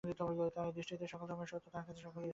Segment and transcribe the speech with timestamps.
[0.55, 2.29] তাঁর দৃষ্টিতে সকল ধর্মই সত্য, তাঁর কাছে সকলেরই স্থান ছিল।